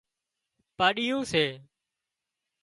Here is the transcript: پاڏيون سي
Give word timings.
پاڏيون 0.77 1.21
سي 1.31 1.45